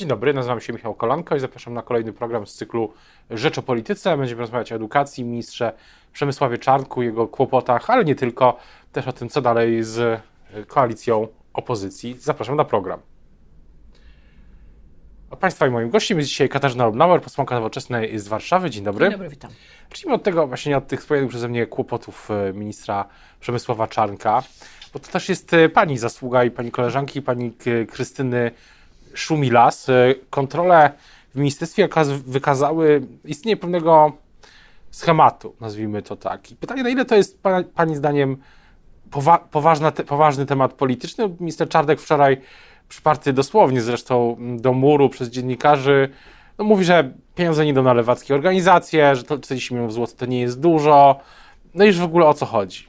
[0.00, 2.92] Dzień dobry, nazywam się Michał Kolanko i zapraszam na kolejny program z cyklu
[3.30, 4.16] Rzecz o Polityce.
[4.16, 5.72] Będziemy rozmawiać o edukacji, ministrze
[6.12, 8.56] Przemysławie Czarnku, jego kłopotach, ale nie tylko,
[8.92, 10.20] też o tym, co dalej z
[10.66, 12.16] koalicją opozycji.
[12.18, 13.00] Zapraszam na program.
[15.30, 18.70] A Państwa i moim gościem jest dzisiaj Katarzyna Obnauer, posłanka nowoczesnej z Warszawy.
[18.70, 19.04] Dzień dobry.
[19.06, 19.50] Dzień dobry, witam.
[19.88, 23.04] Zacznijmy od tego, właśnie od tych wspomnianych przeze mnie kłopotów e, ministra
[23.40, 24.42] Przemysława Czarnka,
[24.92, 27.52] bo to też jest e, pani zasługa i pani koleżanki, pani
[27.88, 28.50] Krystyny
[29.14, 29.88] Szumilas.
[29.88, 30.92] E, kontrole
[31.34, 31.88] w ministerstwie
[32.26, 34.12] wykazały istnienie pewnego
[34.90, 36.50] schematu, nazwijmy to tak.
[36.50, 37.42] I pytanie, na ile to jest
[37.74, 38.36] pani zdaniem
[39.10, 41.28] powa poważna, te poważny temat polityczny?
[41.40, 42.40] Minister Czarnek wczoraj
[42.88, 46.08] przyparty dosłownie zresztą do muru przez dziennikarzy,
[46.58, 50.26] no mówi, że pieniądze nie idą na lewackie organizacje, że to 40 milionów złotych to
[50.26, 51.20] nie jest dużo.
[51.74, 52.88] No i w ogóle o co chodzi?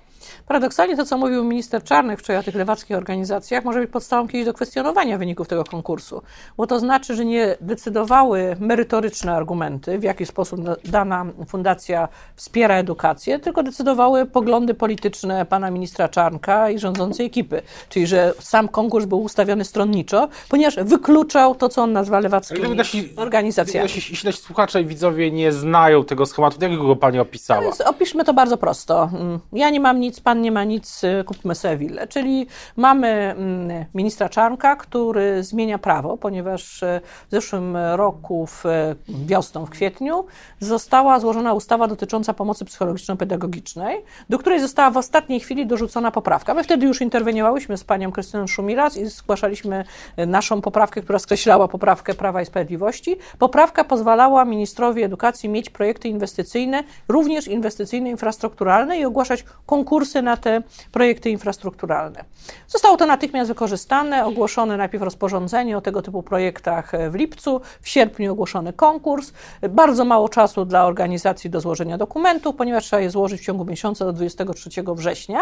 [0.51, 4.45] Paradoksalnie to, co mówił minister Czarnek wczoraj o tych lewackich organizacjach, może być podstawą kiedyś
[4.45, 6.21] do kwestionowania wyników tego konkursu,
[6.57, 13.39] bo to znaczy, że nie decydowały merytoryczne argumenty, w jaki sposób dana fundacja wspiera edukację,
[13.39, 17.61] tylko decydowały poglądy polityczne pana ministra Czarnka i rządzącej ekipy.
[17.89, 23.13] Czyli, że sam konkurs był ustawiony stronniczo, ponieważ wykluczał to, co on nazwa lewackimi nasi,
[23.15, 23.89] organizacjami.
[23.95, 27.61] Jeśli nasi słuchacze i widzowie nie znają tego schematu, jak go pani opisała?
[27.61, 29.09] Więc opiszmy to bardzo prosto.
[29.13, 32.07] Mm, ja nie mam nic, pan nie ma nic, y, kupmy sobie willę.
[32.07, 32.47] Czyli
[32.77, 38.63] mamy mm, ministra Czarnka, który zmienia prawo, ponieważ y, w zeszłym roku, w
[39.07, 40.25] wiosną, w kwietniu,
[40.59, 46.53] została złożona ustawa dotycząca pomocy psychologiczno-pedagogicznej, do której została w ostatniej chwili dorzucona poprawka.
[46.53, 49.85] My wtedy już interweniowałyśmy z panią Krystyną Szumilas i zgłaszaliśmy
[50.17, 53.15] naszą poprawkę, która skreślała poprawkę Prawa i Sprawiedliwości.
[53.39, 60.37] Poprawka pozwalała ministrowi edukacji mieć projekty inwestycyjne, również inwestycyjne, infrastrukturalne i ogłaszać konkursy na na
[60.37, 62.23] te projekty infrastrukturalne.
[62.67, 68.31] Zostało to natychmiast wykorzystane, ogłoszone najpierw rozporządzenie o tego typu projektach w lipcu, w sierpniu
[68.31, 69.33] ogłoszony konkurs.
[69.69, 74.05] Bardzo mało czasu dla organizacji do złożenia dokumentów, ponieważ trzeba je złożyć w ciągu miesiąca
[74.05, 75.39] do 23 września,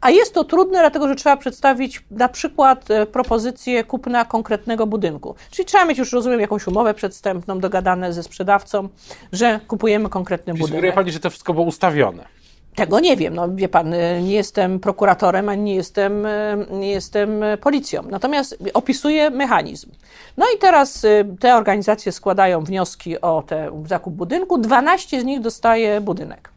[0.00, 5.34] a jest to trudne, dlatego że trzeba przedstawić na przykład e, propozycję kupna konkretnego budynku.
[5.50, 8.88] Czyli trzeba mieć już, rozumiem, jakąś umowę przedstępną, dogadane ze sprzedawcą,
[9.32, 10.94] że kupujemy konkretny Czyli budynek.
[10.94, 12.37] Pani, że to wszystko było ustawione.
[12.78, 13.34] Tego nie wiem.
[13.34, 18.02] No, wie pan, y, nie jestem prokuratorem, ani nie jestem, y, nie jestem policją.
[18.02, 19.90] Natomiast opisuję mechanizm.
[20.36, 24.58] No i teraz y, te organizacje składają wnioski o te, zakup budynku.
[24.58, 26.50] 12 z nich dostaje budynek.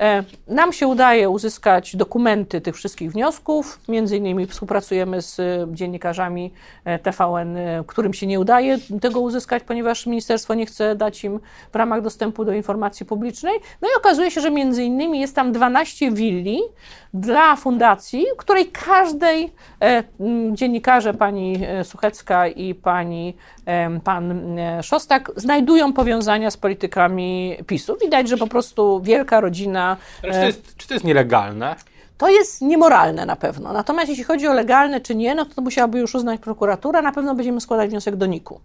[0.00, 3.80] E, nam się udaje uzyskać dokumenty tych wszystkich wniosków.
[3.88, 6.52] Między innymi współpracujemy z e, dziennikarzami
[6.84, 7.56] e, TVN,
[7.86, 11.40] którym się nie udaje tego uzyskać, ponieważ ministerstwo nie chce dać im
[11.72, 13.54] w ramach dostępu do informacji publicznej.
[13.82, 16.60] No i okazuje się, że między innymi jest tam 12 willi
[17.14, 19.52] dla fundacji, której każdej
[20.52, 23.36] dziennikarze, pani Suchecka i pani
[24.04, 27.96] pan Szostak znajdują powiązania z politykami PiSu.
[28.02, 29.83] Widać, że po prostu wielka rodzina
[30.22, 31.76] czy to, jest, czy to jest nielegalne?
[32.18, 33.72] To jest niemoralne na pewno.
[33.72, 37.02] Natomiast jeśli chodzi o legalne czy nie, no to, to musiałaby już uznać prokuratura.
[37.02, 38.60] Na pewno będziemy składać wniosek do NIK-u.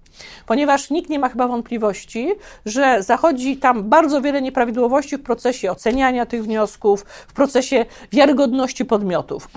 [0.46, 2.30] Ponieważ nikt nie ma chyba wątpliwości,
[2.66, 9.48] że zachodzi tam bardzo wiele nieprawidłowości w procesie oceniania tych wniosków, w procesie wiarygodności podmiotów.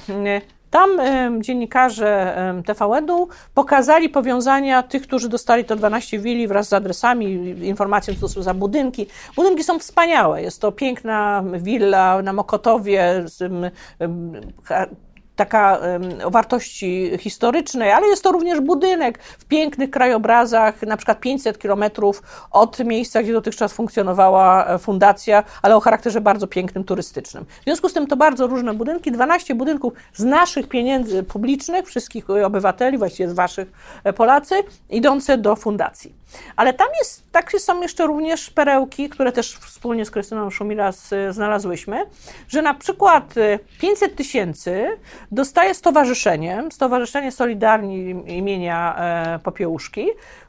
[0.72, 0.90] Tam
[1.40, 8.28] dziennikarze TVN-u pokazali powiązania tych, którzy dostali to 12 willi wraz z adresami, informacją, co
[8.28, 9.06] są za budynki.
[9.36, 10.42] Budynki są wspaniałe.
[10.42, 13.52] Jest to piękna willa na Mokotowie z
[15.36, 15.78] taka
[16.24, 22.22] o wartości historycznej, ale jest to również budynek w pięknych krajobrazach, na przykład 500 kilometrów
[22.50, 27.44] od miejsca, gdzie dotychczas funkcjonowała e, fundacja, ale o charakterze bardzo pięknym, turystycznym.
[27.60, 32.30] W związku z tym to bardzo różne budynki, 12 budynków z naszych pieniędzy publicznych, wszystkich
[32.30, 33.72] obywateli, właściwie z waszych
[34.04, 34.54] e, Polacy,
[34.90, 36.14] idące do fundacji.
[36.56, 42.06] Ale tam jest, tak są jeszcze również perełki, które też wspólnie z Krystyną Szumilas znalazłyśmy,
[42.48, 43.34] że na przykład
[43.80, 44.86] 500 tysięcy
[45.32, 50.06] dostaje stowarzyszenie, Stowarzyszenie Solidarni imienia e, Popiełuszki,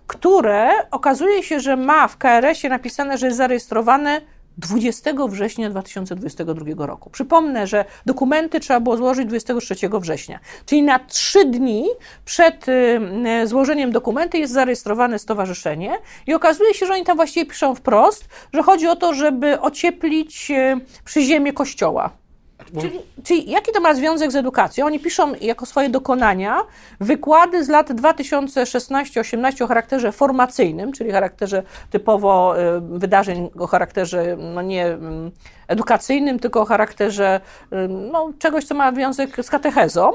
[0.07, 4.21] które okazuje się, że ma w KRS-ie napisane, że jest zarejestrowane
[4.57, 7.09] 20 września 2022 roku.
[7.09, 11.85] Przypomnę, że dokumenty trzeba było złożyć 23 września, czyli na trzy dni
[12.25, 15.97] przed y, złożeniem dokumentu jest zarejestrowane stowarzyszenie
[16.27, 20.51] i okazuje się, że oni tam właściwie piszą wprost, że chodzi o to, żeby ocieplić
[20.51, 22.22] y, przyziemie kościoła.
[22.81, 24.85] Czyli, czyli, jaki to ma związek z edukacją?
[24.85, 26.61] Oni piszą jako swoje dokonania
[26.99, 34.61] wykłady z lat 2016-18 o charakterze formacyjnym, czyli charakterze typowo y, wydarzeń o charakterze no
[34.61, 35.31] nie mm,
[35.67, 37.41] edukacyjnym, tylko o charakterze
[37.73, 40.11] y, no, czegoś, co ma związek z katechezą.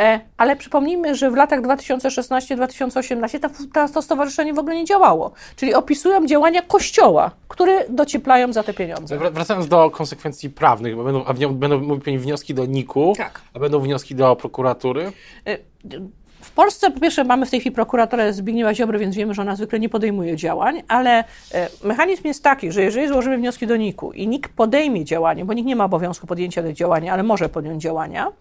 [0.00, 3.40] E, ale przypomnijmy, że w latach 2016-2018
[3.72, 5.32] to, to stowarzyszenie w ogóle nie działało.
[5.56, 9.18] Czyli opisują działania kościoła, które docieplają za te pieniądze.
[9.18, 13.40] Wracając do konsekwencji prawnych, bo będą, a będą Pani wnioski do NIK-u, tak.
[13.54, 15.12] a będą wnioski do prokuratury?
[16.40, 19.56] W Polsce po pierwsze mamy w tej chwili prokuratorę Zbigniewa Ziobry, więc wiemy, że ona
[19.56, 24.12] zwykle nie podejmuje działań, ale e, mechanizm jest taki, że jeżeli złożymy wnioski do NIK-u
[24.12, 27.82] i NIK podejmie działanie, bo NIK nie ma obowiązku podjęcia tego działania, ale może podjąć
[27.82, 28.32] działania,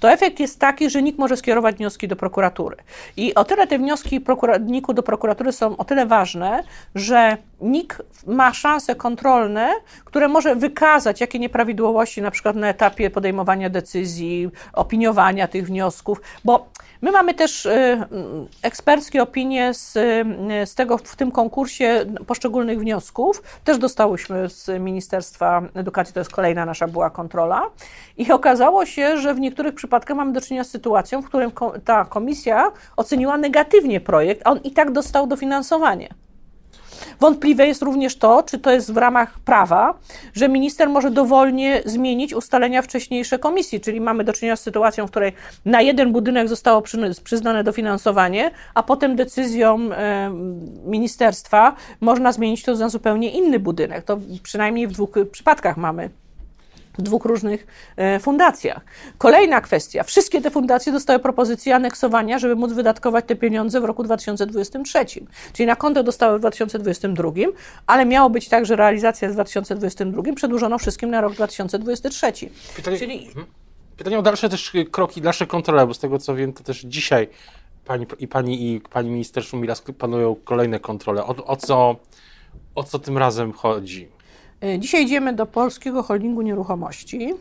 [0.00, 2.76] to efekt jest taki, że NIK może skierować wnioski do prokuratury.
[3.16, 4.20] I o tyle te wnioski
[4.60, 6.62] NIK-u do prokuratury są o tyle ważne,
[6.94, 9.70] że NIK ma szanse kontrolne,
[10.04, 16.68] które może wykazać, jakie nieprawidłowości na przykład na etapie podejmowania decyzji, opiniowania tych wniosków, bo
[17.02, 17.98] my mamy też y,
[18.62, 23.42] eksperckie opinie z, y, z tego w tym konkursie poszczególnych wniosków.
[23.64, 27.70] Też dostałyśmy z Ministerstwa Edukacji, to jest kolejna nasza była kontrola.
[28.16, 31.50] I okazało się, że w niektórych przypadkach mamy do czynienia z sytuacją, w którym
[31.84, 36.08] ta komisja oceniła negatywnie projekt, a on i tak dostał dofinansowanie.
[37.20, 39.94] Wątpliwe jest również to, czy to jest w ramach prawa,
[40.34, 45.10] że minister może dowolnie zmienić ustalenia wcześniejsze komisji, czyli mamy do czynienia z sytuacją, w
[45.10, 45.32] której
[45.64, 46.82] na jeden budynek zostało
[47.24, 49.78] przyznane dofinansowanie, a potem decyzją
[50.84, 54.04] ministerstwa można zmienić to na zupełnie inny budynek.
[54.04, 56.10] To przynajmniej w dwóch przypadkach mamy
[56.98, 57.66] w dwóch różnych
[57.96, 58.80] e, fundacjach.
[59.18, 60.02] Kolejna kwestia.
[60.02, 65.04] Wszystkie te fundacje dostały propozycję aneksowania, żeby móc wydatkować te pieniądze w roku 2023.
[65.52, 67.32] Czyli na konto dostały w 2022,
[67.86, 72.32] ale miało być tak, że realizacja w 2022 przedłużono wszystkim na rok 2023.
[72.76, 73.26] Pytanie, Czyli...
[73.26, 73.46] Mhm.
[73.96, 77.28] Pytanie o dalsze też kroki, dalsze kontrole, bo z tego co wiem, to też dzisiaj
[77.84, 81.24] pani i pani i pani minister Szumilas planują kolejne kontrole.
[81.24, 81.96] O, o, co,
[82.74, 84.08] o co tym razem chodzi?
[84.60, 87.34] E, dzisiaj idziemy do Polskiego Holdingu Nieruchomości,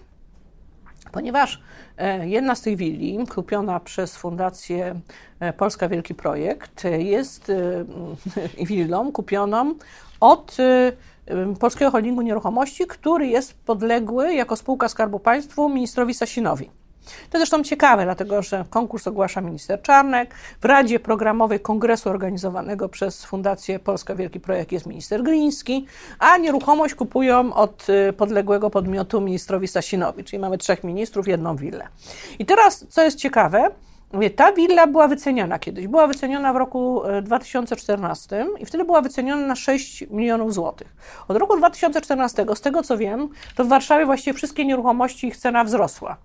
[1.11, 1.61] ponieważ
[1.97, 4.99] e, jedna z tych willi, kupiona przez Fundację
[5.39, 7.51] e, Polska Wielki Projekt, jest
[8.69, 9.75] willą kupioną
[10.19, 10.57] od
[11.59, 16.69] Polskiego Holdingu Nieruchomości, który jest podległy jako spółka Skarbu Państwa ministrowi Sasinowi.
[17.29, 20.35] To zresztą ciekawe, dlatego że konkurs ogłasza minister Czarnek.
[20.61, 25.85] W Radzie Programowej Kongresu organizowanego przez Fundację Polska Wielki Projekt jest minister Gliński,
[26.19, 31.87] a nieruchomość kupują od y, podległego podmiotu ministrowi Sasinowi, czyli mamy trzech ministrów, jedną willę.
[32.39, 33.71] I teraz, co jest ciekawe,
[34.35, 35.87] ta willa była wyceniana kiedyś.
[35.87, 40.95] Była wyceniona w roku 2014 y, i wtedy była wyceniona na 6 milionów złotych.
[41.27, 45.63] Od roku 2014, z tego co wiem, to w Warszawie właściwie wszystkie nieruchomości ich cena
[45.63, 46.17] wzrosła.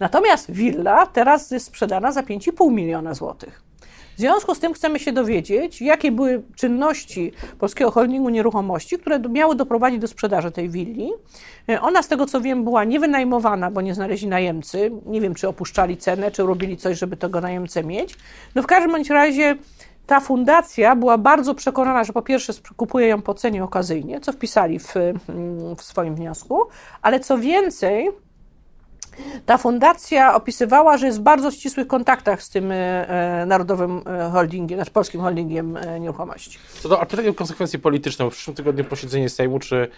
[0.00, 3.68] Natomiast willa teraz jest sprzedana za 5,5 miliona złotych.
[4.18, 9.56] W związku z tym chcemy się dowiedzieć, jakie były czynności Polskiego Holdingu Nieruchomości, które miały
[9.56, 11.10] doprowadzić do sprzedaży tej willi.
[11.68, 14.90] E, ona, z tego co wiem, była niewynajmowana, bo nie znaleźli najemcy.
[15.06, 18.16] Nie wiem, czy opuszczali cenę, czy robili coś, żeby tego najemcę mieć.
[18.54, 19.56] No w każdym bądź razie
[20.06, 24.78] ta fundacja była bardzo przekonana, że po pierwsze kupuje ją po cenie okazyjnie, co wpisali
[24.78, 26.62] w, mm, w swoim wniosku,
[27.02, 28.08] ale co więcej,
[29.46, 34.78] ta fundacja opisywała, że jest w bardzo ścisłych kontaktach z tym e, Narodowym e, Holdingiem,
[34.78, 36.58] znaczy Polskim Holdingiem e, Nieruchomości.
[36.80, 39.88] Co do pytania konsekwencji polityczne, w przyszłym tygodniu posiedzenie Sejmu, czy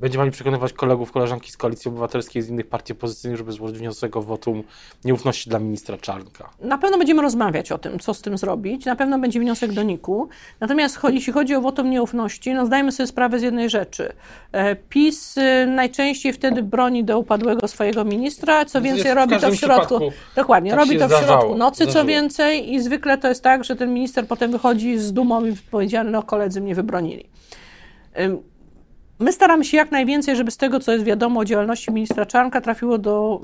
[0.00, 4.16] będzie Pani przekonywać kolegów, koleżanki z Koalicji Obywatelskiej, z innych partii opozycyjnych, żeby złożyć wniosek
[4.16, 4.62] o wotum
[5.04, 6.50] nieufności dla ministra Czarnka?
[6.60, 8.84] Na pewno będziemy rozmawiać o tym, co z tym zrobić.
[8.84, 10.28] Na pewno będzie wniosek do NIK-u.
[10.60, 14.12] Natomiast jeśli chodzi o wotum nieufności, no zdajmy sobie sprawę z jednej rzeczy.
[14.52, 19.56] E, PiS y, najczęściej wtedy broni do upadłego swojego ministra, co więcej robi to w
[19.56, 19.98] środku.
[20.36, 22.02] Dokładnie, tak robi to w środku nocy, zdarzyło.
[22.02, 25.56] co więcej i zwykle to jest tak, że ten minister potem wychodzi z dumą i
[25.70, 27.28] powiedziane, no koledzy mnie wybronili.
[29.18, 32.60] My staramy się jak najwięcej, żeby z tego, co jest wiadomo o działalności ministra Czarnka,
[32.60, 33.40] trafiło do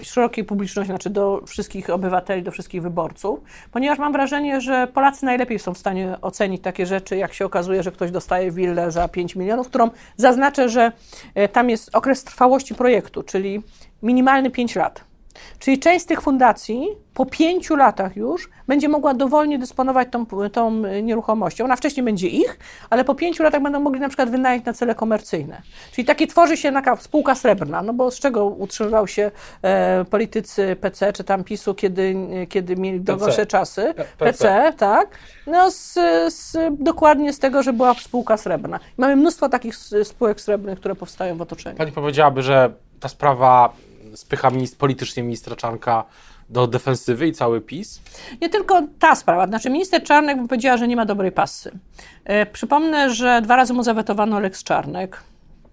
[0.00, 3.40] y, szerokiej publiczności, znaczy do wszystkich obywateli, do wszystkich wyborców,
[3.72, 7.82] ponieważ mam wrażenie, że Polacy najlepiej są w stanie ocenić takie rzeczy, jak się okazuje,
[7.82, 10.92] że ktoś dostaje willę za 5 milionów, którą zaznaczę, że
[11.38, 13.62] y, tam jest okres trwałości projektu, czyli
[14.02, 15.13] minimalny 5 lat.
[15.58, 20.70] Czyli część z tych fundacji po pięciu latach już będzie mogła dowolnie dysponować tą, tą
[21.02, 21.64] nieruchomością.
[21.64, 22.58] Ona wcześniej będzie ich,
[22.90, 25.62] ale po pięciu latach będą mogli na przykład wynająć na cele komercyjne.
[25.92, 29.30] Czyli takie tworzy się taka spółka srebrna, no bo z czego utrzymywał się
[29.62, 32.16] e, politycy PC czy tam PiSu, kiedy,
[32.48, 33.94] kiedy mieli gorsze czasy?
[33.94, 35.08] PC, PC tak.
[35.46, 35.94] No z,
[36.28, 38.80] z, dokładnie z tego, że była spółka srebrna.
[38.96, 41.76] Mamy mnóstwo takich spółek srebrnych, które powstają w otoczeniu.
[41.76, 43.72] Pani powiedziałaby, że ta sprawa
[44.14, 46.04] spycha minist politycznie ministra Czarnka
[46.50, 48.00] do defensywy i cały PiS?
[48.40, 49.46] Nie tylko ta sprawa.
[49.46, 51.78] Znaczy minister Czarnek powiedziała, że nie ma dobrej pasy.
[52.24, 55.22] E, przypomnę, że dwa razy mu zawetowano Lex Czarnek.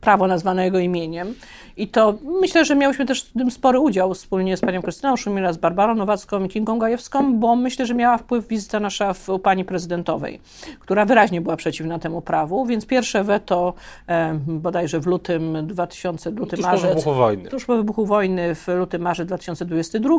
[0.01, 1.33] Prawo nazwane jego imieniem.
[1.77, 5.53] I to myślę, że miałyśmy też w tym spory udział wspólnie z panią Krystyną Szumila,
[5.53, 9.39] z Barbarą Nowacką i Kingą Gajewską, bo myślę, że miała wpływ wizyta nasza w, u
[9.39, 10.39] pani prezydentowej,
[10.79, 13.73] która wyraźnie była przeciwna temu prawu, więc pierwsze weto
[14.07, 16.83] e, bodajże w lutym 2000, luty, Tuż marzec.
[16.83, 17.49] po wybuchu wojny.
[17.49, 20.15] Tuż po wybuchu wojny w luty, marzec 2022.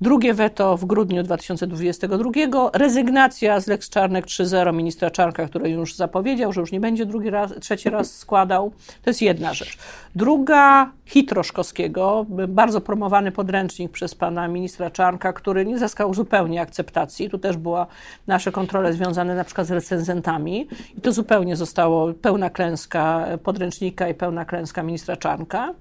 [0.00, 2.30] Drugie weto w grudniu 2022.
[2.72, 7.30] Rezygnacja z Lex Czarnek 3.0 ministra Czarnka, który już zapowiedział, że już nie będzie drugi
[7.30, 8.72] raz, trzeci raz składał.
[9.02, 9.78] To jest jedna rzecz.
[10.14, 17.30] Druga hit Roszkowskiego, bardzo promowany podręcznik przez pana ministra Czarnka, który nie zyskał zupełnie akceptacji.
[17.30, 17.86] Tu też była
[18.26, 24.14] nasze kontrole związane na przykład z recenzentami i to zupełnie zostało pełna klęska podręcznika i
[24.14, 25.74] pełna klęska ministra Czarnka.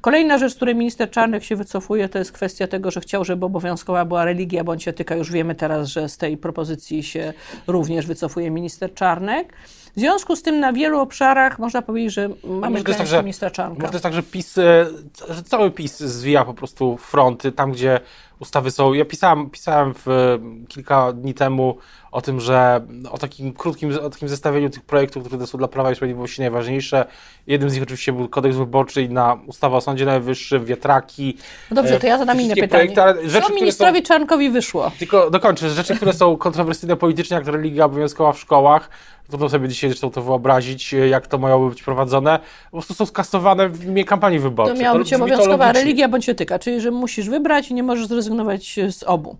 [0.00, 3.46] Kolejna rzecz, z której minister Czarnek się wycofuje, to jest kwestia tego, że chciał, żeby
[3.46, 5.16] obowiązkowa była religia bądź etyka.
[5.16, 7.32] Już wiemy teraz, że z tej propozycji się
[7.66, 9.52] również wycofuje minister Czarnek.
[9.98, 13.22] W związku z tym na wielu obszarach można powiedzieć, że mamy Może jest tak, że-
[13.22, 13.80] ministra Czarnka.
[13.80, 14.86] Może to jest tak, że PiS, e,
[15.28, 18.00] że cały PiS zwija po prostu fronty tam, gdzie
[18.38, 18.92] ustawy są.
[18.92, 20.38] Ja pisałem, pisałem w,
[20.68, 21.78] kilka dni temu
[22.12, 25.92] o tym, że o takim krótkim, o takim zestawieniu tych projektów, które są dla Prawa
[25.92, 27.06] i Sprawiedliwości najważniejsze.
[27.46, 31.36] Jednym z nich oczywiście był kodeks wyborczy i na ustawa o Sądzie Najwyższym, wiatraki.
[31.70, 32.68] No dobrze, to ja zadam inne pytanie.
[32.94, 34.90] projekty, rzeczy, Co które są- ministrowi Czarnkowi wyszło?
[34.98, 38.90] Tylko dokończę, rzeczy, które są kontrowersyjne politycznie, jak religia obowiązkowa w szkołach,
[39.28, 43.68] trudno sobie dzisiaj zresztą to wyobrazić, jak to miało być prowadzone, po prostu są skasowane
[43.68, 44.78] w imię kampanii To wyborczej.
[44.78, 48.76] miała być to obowiązkowa religia bądź etyka, czyli że musisz wybrać i nie możesz zrezygnować
[48.90, 49.36] z obu.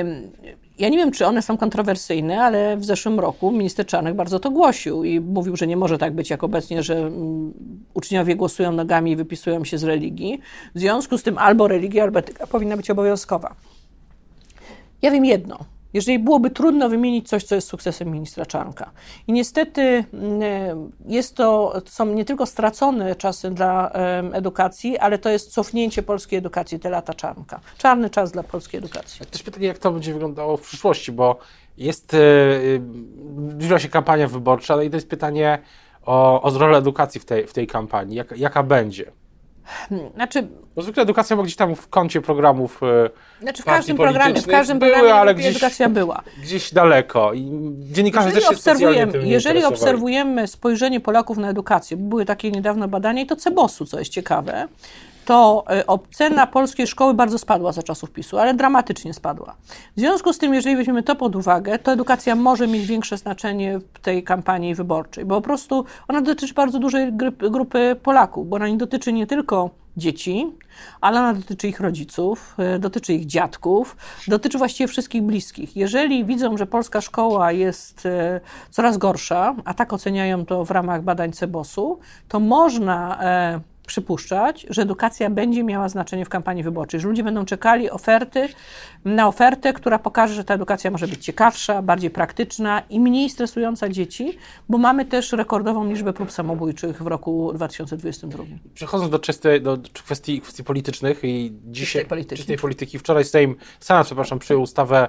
[0.00, 0.30] Ym,
[0.78, 4.50] Ja nie wiem, czy one są kontrowersyjne, ale w zeszłym roku minister Czarnek bardzo to
[4.50, 7.52] głosił i mówił, że nie może tak być jak obecnie, że mm,
[7.94, 10.40] uczniowie głosują nogami i wypisują się z religii.
[10.74, 13.54] W związku z tym albo religia, albo etyka powinna być obowiązkowa.
[15.02, 15.58] Ja wiem jedno.
[15.92, 18.90] Jeżeli byłoby trudno wymienić coś, co jest sukcesem ministra Czarnka.
[19.26, 23.90] I niestety mm, jest to, są nie tylko stracone czasy dla
[24.32, 27.60] edukacji, ale to jest cofnięcie polskiej edukacji, te lata Czarnka.
[27.78, 29.26] Czarny czas dla polskiej edukacji.
[29.26, 31.38] Też pytanie, jak to będzie wyglądało w przyszłości, bo
[31.76, 32.18] jest, e,
[33.50, 35.58] zbliża się kampania wyborcza, i to jest pytanie
[36.06, 38.16] o, o rolę edukacji w tej, w tej kampanii.
[38.16, 39.12] Jak, jaka będzie?
[40.14, 43.10] Znaczy, Bo zwykle edukacja ma gdzieś tam w kącie programów e,
[43.42, 46.22] znaczy w każdym programie, w każdym były, programie ale gdzieś- edukacja była.
[46.42, 52.24] gdzieś daleko i dziennikarze Jeżeli też się obserwujemy, jeżeli obserwujemy spojrzenie Polaków na edukację, były
[52.24, 54.68] takie niedawno badania i to Cebosu, co jest ciekawe,
[55.28, 59.56] to e, ocena polskiej szkoły bardzo spadła za czasów PiSu, ale dramatycznie spadła.
[59.96, 63.78] W związku z tym, jeżeli weźmiemy to pod uwagę, to edukacja może mieć większe znaczenie
[63.94, 67.12] w tej kampanii wyborczej, bo po prostu ona dotyczy bardzo dużej
[67.50, 70.52] grupy Polaków, bo ona nie dotyczy nie tylko dzieci,
[71.00, 73.96] ale ona dotyczy ich rodziców, e, dotyczy ich dziadków,
[74.28, 75.76] dotyczy właściwie wszystkich bliskich.
[75.76, 81.02] Jeżeli widzą, że polska szkoła jest e, coraz gorsza, a tak oceniają to w ramach
[81.02, 83.18] badań Cebosu, to można
[83.88, 88.48] przypuszczać, że edukacja będzie miała znaczenie w kampanii wyborczej, że ludzie będą czekali oferty
[89.04, 93.88] na ofertę, która pokaże, że ta edukacja może być ciekawsza, bardziej praktyczna i mniej stresująca
[93.88, 98.44] dzieci, bo mamy też rekordową liczbę prób samobójczych w roku 2022.
[98.74, 102.36] Przechodząc do, czystej, do kwestii, kwestii politycznych i dzisiaj Czystej polityki.
[102.36, 105.08] czystej polityki, wczoraj Sejm, Senat, przepraszam, przyjął ustawę,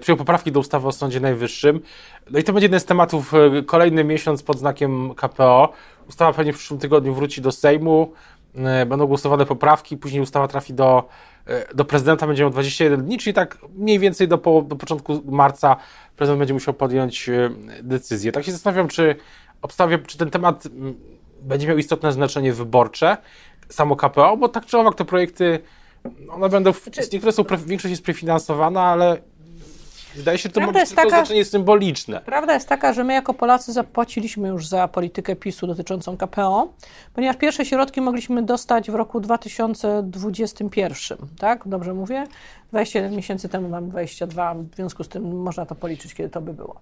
[0.00, 1.80] przyjął poprawki do ustawy o Sądzie Najwyższym.
[2.30, 5.72] No i to będzie jeden z tematów, e, kolejny miesiąc pod znakiem KPO.
[6.08, 8.12] Ustawa pewnie w przyszłym tygodniu wróci do Sejmu,
[8.54, 11.08] e, będą głosowane poprawki, później ustawa trafi do,
[11.46, 15.22] e, do prezydenta, będzie miał 21 dni, czyli tak mniej więcej do, po, do początku
[15.24, 15.76] marca
[16.16, 17.50] prezydent będzie musiał podjąć e,
[17.82, 18.32] decyzję.
[18.32, 19.16] Tak się zastanawiam, czy
[19.62, 20.64] obstawia, czy ten temat
[21.42, 23.16] będzie miał istotne znaczenie wyborcze,
[23.68, 25.58] samo KPO, bo tak czy owak te projekty,
[26.30, 29.18] one będą, w, Znaczy- niektóre są, większość jest prefinansowana, ale
[30.16, 32.20] wydaje się, że to Prawda być jest tylko taka- znaczenie symboliczne.
[32.20, 36.72] Prawda jest taka, że my jako Polacy zapłaciliśmy już za politykę PiSu dotyczącą KPO,
[37.14, 41.68] ponieważ pierwsze środki mogliśmy dostać w roku 2021, tak?
[41.68, 42.26] Dobrze mówię?
[42.70, 46.52] 21 miesięcy temu mam 22, w związku z tym można to policzyć, kiedy to by
[46.54, 46.80] było.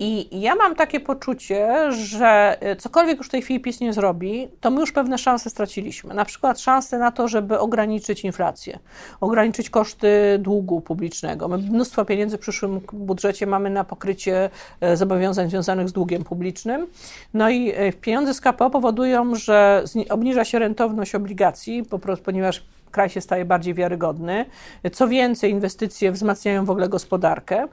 [0.00, 4.48] I ja mam takie poczucie, że y, cokolwiek już w tej chwili PiS nie zrobi,
[4.60, 6.14] to my już pewne szanse straciliśmy.
[6.14, 8.78] Na przykład szanse na to, żeby ograniczyć inflację,
[9.20, 11.48] ograniczyć koszty długu publicznego.
[11.48, 14.50] My mnóstwo pieniędzy w przyszłym budżecie mamy na pokrycie
[14.80, 16.86] e, zobowiązań związanych z długiem publicznym.
[17.34, 21.82] No i e, pieniądze z KPO powodują, że obniża się rentowność obligacji,
[22.24, 24.44] ponieważ kraj się staje bardziej wiarygodny.
[24.92, 27.68] Co więcej, inwestycje wzmacniają w ogóle gospodarkę.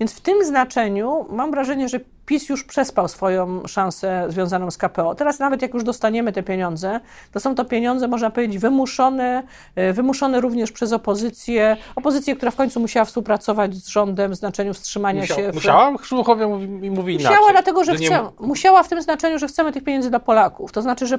[0.00, 5.14] Więc w tym znaczeniu mam wrażenie, że PiS już przespał swoją szansę związaną z KPO.
[5.14, 7.00] Teraz nawet jak już dostaniemy te pieniądze,
[7.32, 9.42] to są to pieniądze, można powiedzieć, wymuszone,
[9.74, 14.74] e, wymuszone również przez opozycję, opozycję, która w końcu musiała współpracować z rządem w znaczeniu
[14.74, 15.52] wstrzymania Musiał, się.
[15.52, 15.54] W...
[15.54, 15.94] Musiała?
[16.02, 17.30] Szluchowie mówi, mówi inaczej.
[17.30, 20.72] Musiała, dlatego że, nie- chce, musiała w tym znaczeniu, że chcemy tych pieniędzy dla Polaków.
[20.72, 21.18] To znaczy, że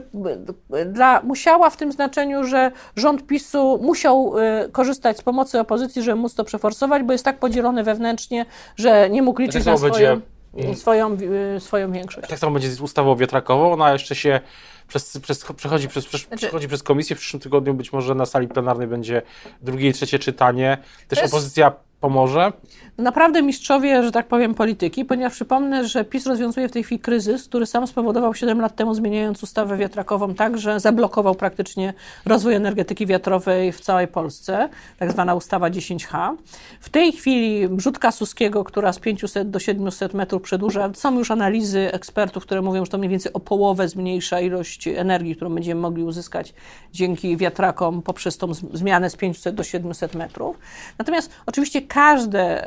[0.75, 6.03] y, dla, musiała w tym znaczeniu, że rząd PiSu musiał y, korzystać z pomocy opozycji,
[6.03, 9.77] żeby móc to przeforsować, bo jest tak podzielony wewnętrznie, że nie mógł liczyć Tak na
[9.77, 10.40] swoją, będzie-
[10.75, 11.17] swoją,
[11.55, 12.27] y, swoją większość.
[12.27, 14.39] Tak samo będzie z ustawą wiatrakową, ona jeszcze się
[14.88, 17.15] przez, przez, przechodzi, przez, przez, Znaczy- przechodzi przez komisję.
[17.15, 19.22] W przyszłym tygodniu być może na sali plenarnej będzie
[19.62, 20.77] drugie i trzecie czytanie.
[21.08, 22.53] Też jest- opozycja pomoże.
[22.98, 27.48] Naprawdę mistrzowie, że tak powiem, polityki, ponieważ przypomnę, że PiS rozwiązuje w tej chwili kryzys,
[27.48, 31.93] który sam spowodował 7 lat temu, zmieniając ustawę wiatrakową tak, że zablokował praktycznie
[32.25, 36.36] rozwój energetyki wiatrowej w całej Polsce, tak zwana ustawa 10H.
[36.79, 41.93] W tej chwili Brzutka Suskiego, która z 500 do 700 metrów przedłuża, są już analizy
[41.93, 46.03] ekspertów, które mówią, że to mniej więcej o połowę zmniejsza ilość energii, którą będziemy mogli
[46.03, 46.53] uzyskać
[46.93, 50.60] dzięki wiatrakom poprzez tą zmianę z 500 do 700 metrów.
[50.98, 52.63] Natomiast oczywiście każde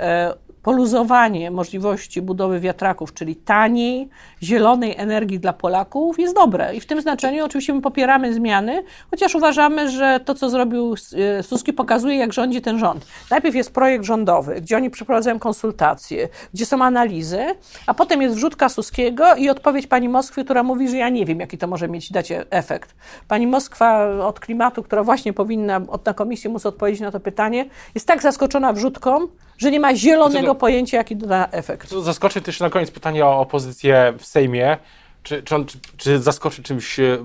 [0.64, 4.09] poluzowanie możliwości budowy wiatraków, czyli taniej,
[4.42, 6.75] zielonej energii dla Polaków jest dobre.
[6.75, 10.94] I w tym znaczeniu oczywiście my popieramy zmiany, chociaż uważamy, że to, co zrobił
[11.38, 13.06] e, Suski, pokazuje, jak rządzi ten rząd.
[13.30, 17.44] Najpierw jest projekt rządowy, gdzie oni przeprowadzają konsultacje, gdzie są analizy,
[17.87, 21.40] a potem jest wrzutka Suskiego i odpowiedź pani Moskwy, która mówi, że ja nie wiem,
[21.40, 22.94] jaki to może mieć dać efekt.
[23.28, 27.66] Pani Moskwa od klimatu, która właśnie powinna od na komisji móc odpowiedzieć na to pytanie,
[27.94, 31.90] jest tak zaskoczona wrzutką, że nie ma zielonego Dlaczego- pojęcia, jaki to da efekt.
[31.90, 34.76] To Zaskoczy też na koniec pytanie o opozycję w Sejmie.
[35.23, 37.18] Czy, czy, on, czy, czy zaskoczy czymś, e,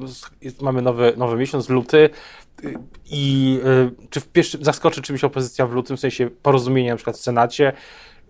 [0.62, 2.10] mamy nowy, nowy miesiąc, luty,
[2.64, 2.74] y,
[3.12, 3.60] i
[4.02, 7.22] y, czy w pierwszym, zaskoczy czymś opozycja w lutym, w sensie porozumienia na przykład w
[7.22, 7.74] Senacie,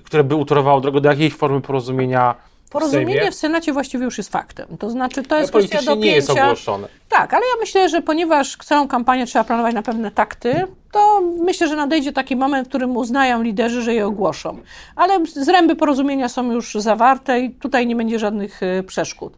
[0.03, 3.31] które by utorowało drogę do jakiej formy porozumienia w Porozumienie Sejmie?
[3.31, 4.77] w Senacie właściwie już jest faktem.
[4.77, 6.45] To znaczy, to jest kwestia nie jest dopięcia.
[6.45, 6.87] ogłoszone.
[7.09, 11.67] Tak, ale ja myślę, że ponieważ całą kampanię trzeba planować na pewne takty, to myślę,
[11.67, 14.57] że nadejdzie taki moment, w którym uznają liderzy, że je ogłoszą.
[14.95, 19.37] Ale zręby porozumienia są już zawarte i tutaj nie będzie żadnych y, przeszkód.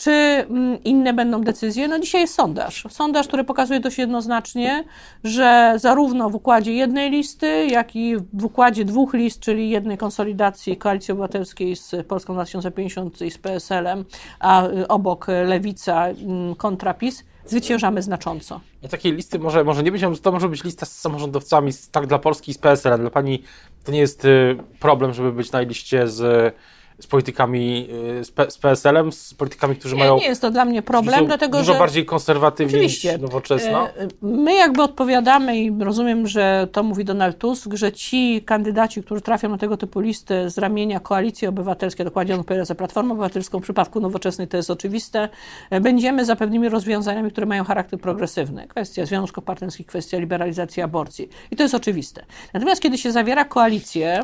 [0.00, 1.88] Czy mm, inne będą decyzje?
[1.88, 2.86] No dzisiaj jest sondaż.
[2.90, 4.84] Sondaż, który pokazuje dość jednoznacznie,
[5.24, 10.76] że zarówno w układzie jednej listy, jak i w układzie dwóch list, czyli jednej konsolidacji
[10.76, 14.04] Koalicji Obywatelskiej z Polską 2050 i z PSL-em,
[14.38, 18.60] a y, obok Lewica mm, kontra PiS, zwyciężamy znacząco.
[18.82, 22.18] Ja takiej listy może, może nie być, to może być lista z samorządowcami, tak dla
[22.18, 23.00] Polski i z PSL.
[23.00, 23.42] Dla Pani
[23.84, 26.54] to nie jest y, problem, żeby być na liście z,
[27.00, 27.88] z politykami,
[28.20, 31.26] y, z, PSL-em, z politykami, którzy Nie, mają nie jest to dla mnie problem, są
[31.26, 31.78] dlatego dużo że...
[31.78, 33.12] bardziej konserwatywni Oczywiście.
[33.12, 33.88] niż nowoczesna.
[33.88, 39.20] E, My jakby odpowiadamy i rozumiem, że to mówi Donald Tusk, że ci kandydaci, którzy
[39.20, 43.58] trafią na tego typu listy z ramienia Koalicji Obywatelskiej, dokładnie on odpowiada za Platformę Obywatelską,
[43.58, 45.28] w przypadku nowoczesnej to jest oczywiste,
[45.70, 48.68] e, będziemy za pewnymi rozwiązaniami, które mają charakter progresywny.
[48.68, 51.28] Kwestia związków partnerskich, kwestia liberalizacji aborcji.
[51.50, 52.24] I to jest oczywiste.
[52.54, 54.20] Natomiast kiedy się zawiera koalicję,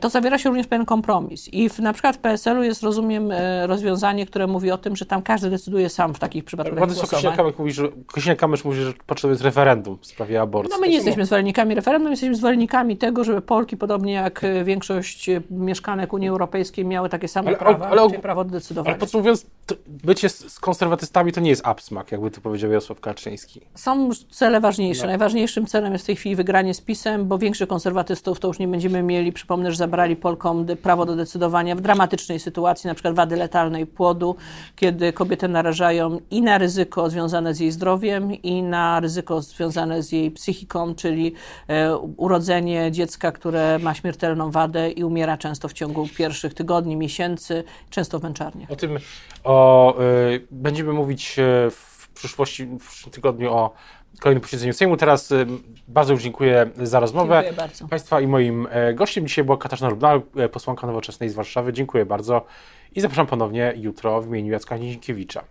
[0.00, 1.48] to zawiera się również pewien kompromis.
[1.48, 5.06] I w, na przykład w PSL-u jest, rozumiem, e, rozwiązanie, które mówi o tym, że
[5.06, 7.36] tam każdy decyduje sam w takich przypadkach Władysław głosowań.
[7.36, 10.70] Kosiniak-Kamysz mówi, że, Kosiniak-Kamysz mówi, że potrzebne jest referendum w sprawie aborcji.
[10.74, 15.28] No my nie jesteśmy zwolennikami referendum, jesteśmy zwolennikami tego, żeby Polki, podobnie jak e, większość
[15.28, 18.90] e, mieszkanek Unii Europejskiej, miały takie same Ale- prawa, ale- czyli prawo do decydowania.
[18.90, 19.46] Ale podsumowując,
[19.86, 23.60] bycie z, z konserwatystami to nie jest absmak, jakby to powiedział Jarosław Kaczyński.
[23.74, 25.02] Są cele ważniejsze.
[25.02, 25.08] No.
[25.08, 28.68] Najważniejszym celem jest w tej chwili wygranie z PiSem, bo większych konserwatystów to już nie
[28.68, 29.32] będziemy mieli.
[29.32, 34.36] Przypomnę, że zabrali Polkom prawo do decydowania w dramatycznej sytuacji, na przykład wady letalnej płodu,
[34.76, 40.12] kiedy kobietę narażają i na ryzyko związane z jej zdrowiem, i na ryzyko związane z
[40.12, 41.34] jej psychiką, czyli
[41.68, 47.64] e, urodzenie dziecka, które ma śmiertelną wadę i umiera często w ciągu pierwszych tygodni, miesięcy,
[47.90, 48.70] często w męczarniach.
[48.70, 48.98] O tym
[49.44, 53.74] o, y, będziemy mówić y, w przyszłości, w przyszłym tygodniu o
[54.20, 54.96] kolejnym posiedzeniu Sejmu.
[54.96, 55.46] Teraz y,
[55.88, 57.34] bardzo już dziękuję za rozmowę.
[57.34, 57.88] Dziękuję bardzo.
[57.88, 61.72] Państwa i moim e, gościem dzisiaj była Katarzyna Rubna, e, posłanka nowoczesnej z Warszawy.
[61.72, 62.46] Dziękuję bardzo
[62.94, 65.44] i zapraszam ponownie jutro w imieniu Jacka Nizinkiewicza.